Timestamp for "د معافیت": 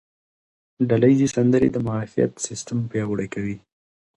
1.71-2.31